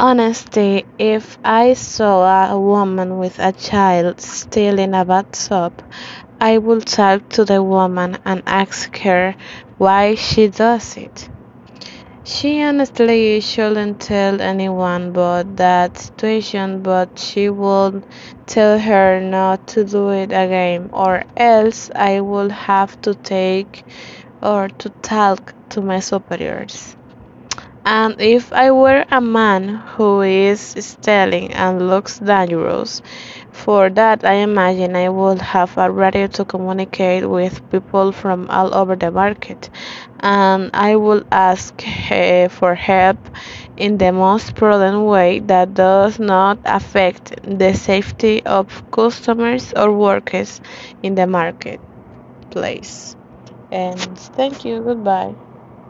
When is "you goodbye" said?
54.64-55.36